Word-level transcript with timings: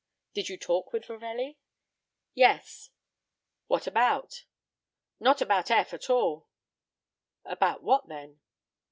"Did 0.33 0.49
you 0.49 0.57
talk 0.57 0.91
with 0.93 1.09
Ravelli?" 1.09 1.59
"Yes." 2.33 2.89
"About 3.69 3.93
what?" 3.93 4.45
"Not 5.19 5.41
about 5.41 5.69
Eph 5.69 5.93
at 5.93 6.09
all." 6.09 6.47
"About 7.45 7.83
what, 7.83 8.07
then?" 8.07 8.39